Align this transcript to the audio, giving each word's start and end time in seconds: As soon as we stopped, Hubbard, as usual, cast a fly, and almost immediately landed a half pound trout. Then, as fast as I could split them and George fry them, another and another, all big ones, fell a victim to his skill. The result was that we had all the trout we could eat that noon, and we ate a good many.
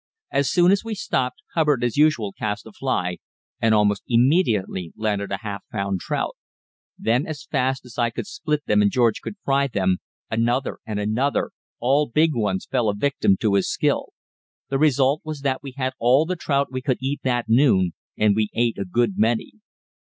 As 0.31 0.49
soon 0.49 0.71
as 0.71 0.83
we 0.83 0.95
stopped, 0.95 1.43
Hubbard, 1.53 1.83
as 1.83 1.95
usual, 1.95 2.31
cast 2.33 2.65
a 2.65 2.71
fly, 2.71 3.17
and 3.61 3.71
almost 3.75 4.01
immediately 4.07 4.91
landed 4.95 5.31
a 5.31 5.41
half 5.43 5.61
pound 5.71 5.99
trout. 5.99 6.35
Then, 6.97 7.27
as 7.27 7.43
fast 7.45 7.85
as 7.85 7.99
I 7.99 8.09
could 8.09 8.25
split 8.25 8.65
them 8.65 8.81
and 8.81 8.89
George 8.89 9.21
fry 9.45 9.67
them, 9.67 9.97
another 10.31 10.79
and 10.87 10.99
another, 10.99 11.51
all 11.79 12.07
big 12.09 12.33
ones, 12.33 12.65
fell 12.65 12.89
a 12.89 12.95
victim 12.95 13.37
to 13.41 13.53
his 13.53 13.69
skill. 13.69 14.07
The 14.69 14.79
result 14.79 15.21
was 15.23 15.41
that 15.41 15.61
we 15.61 15.75
had 15.77 15.93
all 15.99 16.25
the 16.25 16.35
trout 16.35 16.69
we 16.71 16.81
could 16.81 16.97
eat 16.99 17.19
that 17.23 17.45
noon, 17.47 17.93
and 18.17 18.35
we 18.35 18.49
ate 18.55 18.79
a 18.79 18.85
good 18.85 19.13
many. 19.17 19.51